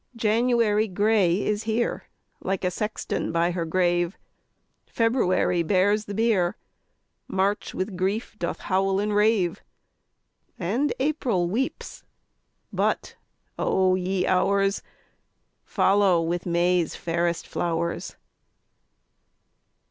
4. 0.13 0.17
January 0.17 0.87
gray 0.87 1.43
is 1.45 1.65
here, 1.65 2.05
Like 2.39 2.63
a 2.63 2.71
sexton 2.71 3.31
by 3.31 3.51
her 3.51 3.65
grave; 3.65 4.17
_20 4.87 4.91
February 4.91 5.61
bears 5.61 6.05
the 6.05 6.15
bier, 6.15 6.57
March 7.27 7.75
with 7.75 7.95
grief 7.95 8.35
doth 8.39 8.61
howl 8.61 8.99
and 8.99 9.15
rave, 9.15 9.61
And 10.57 10.91
April 10.99 11.47
weeps 11.47 12.03
but, 12.73 13.15
O 13.59 13.93
ye 13.93 14.25
Hours! 14.25 14.81
Follow 15.65 16.19
with 16.19 16.47
May's 16.47 16.95
fairest 16.95 17.45
flowers. 17.45 18.15